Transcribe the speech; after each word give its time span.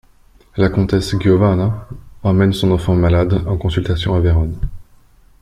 La 0.57 0.69
comtesse 0.69 1.13
Giovanna 1.19 1.87
emmène 2.23 2.53
son 2.53 2.71
enfant 2.71 2.95
malade 2.95 3.43
en 3.45 3.55
consultation 3.55 4.15
à 4.15 4.19
Vérone. 4.19 4.57